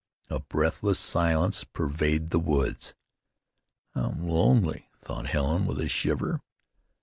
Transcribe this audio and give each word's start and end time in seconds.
A 0.31 0.39
breathless 0.39 0.97
silence 0.97 1.63
pervaded 1.63 2.31
the 2.31 2.39
woods. 2.39 2.95
How 3.93 4.09
lonely! 4.17 4.89
thought 4.97 5.27
Helen, 5.27 5.67
with 5.67 5.79
a 5.79 5.87
shiver. 5.87 6.41